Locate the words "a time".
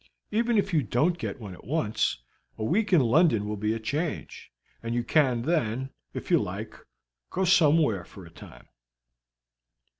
8.25-8.65